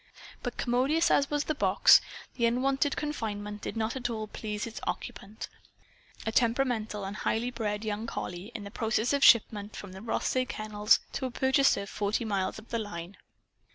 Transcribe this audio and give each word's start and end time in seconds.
But 0.41 0.57
commodious 0.57 1.11
as 1.11 1.29
was 1.29 1.43
the 1.43 1.53
box, 1.53 2.01
the 2.33 2.47
unwonted 2.47 2.95
confinement 2.97 3.61
did 3.61 3.77
not 3.77 3.95
at 3.95 4.09
all 4.09 4.25
please 4.25 4.65
its 4.65 4.79
occupant 4.87 5.47
a 6.25 6.31
temperamental 6.31 7.03
and 7.03 7.17
highly 7.17 7.51
bred 7.51 7.85
young 7.85 8.07
collie 8.07 8.51
in 8.55 8.65
process 8.71 9.13
of 9.13 9.23
shipment 9.23 9.75
from 9.75 9.91
the 9.91 10.01
Rothsay 10.01 10.45
Kennels 10.47 11.01
to 11.11 11.27
a 11.27 11.29
purchaser 11.29 11.85
forty 11.85 12.25
miles 12.25 12.57
up 12.57 12.69
the 12.69 12.79
line. 12.79 13.15